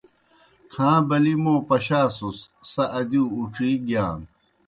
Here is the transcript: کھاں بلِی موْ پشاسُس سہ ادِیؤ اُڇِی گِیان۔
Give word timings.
کھاں 0.73 0.97
بلِی 1.07 1.33
موْ 1.43 1.55
پشاسُس 1.67 2.37
سہ 2.71 2.83
ادِیؤ 2.99 3.25
اُڇِی 3.37 3.69
گِیان۔ 3.85 4.19